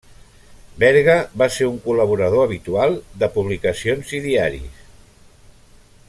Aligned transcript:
Berga 0.83 1.17
va 1.41 1.47
ser 1.57 1.67
un 1.73 1.77
col·laborador 1.83 2.45
habitual 2.47 2.97
de 3.25 3.29
publicacions 3.39 4.15
i 4.21 4.25
diaris. 4.27 4.81